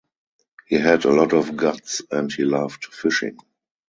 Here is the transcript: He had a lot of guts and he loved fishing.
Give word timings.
He 0.67 0.77
had 0.77 1.05
a 1.05 1.11
lot 1.11 1.31
of 1.31 1.55
guts 1.55 2.01
and 2.09 2.33
he 2.33 2.43
loved 2.43 2.85
fishing. 2.85 3.37